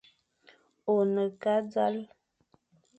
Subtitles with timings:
[0.93, 1.95] Ô ne ke e zal,